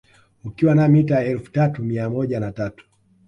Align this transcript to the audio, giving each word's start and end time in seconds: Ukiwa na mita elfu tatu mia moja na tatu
Ukiwa 0.45 0.75
na 0.75 0.87
mita 0.87 1.23
elfu 1.25 1.51
tatu 1.51 1.83
mia 1.83 2.09
moja 2.09 2.39
na 2.39 2.51
tatu 2.51 2.85